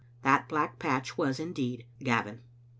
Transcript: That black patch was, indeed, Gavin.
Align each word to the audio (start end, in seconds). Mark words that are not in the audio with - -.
That 0.23 0.49
black 0.49 0.79
patch 0.79 1.15
was, 1.15 1.39
indeed, 1.39 1.85
Gavin. 2.01 2.41